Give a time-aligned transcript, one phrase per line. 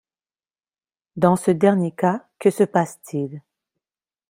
[1.15, 3.43] Dans ce dernier cas, que se passe-t-il?